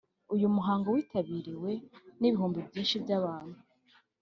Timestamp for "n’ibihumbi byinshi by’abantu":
2.19-3.57